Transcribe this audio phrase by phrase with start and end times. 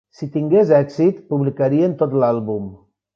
[0.19, 2.67] Si tingués èxit, publicarien tot l'àlbum.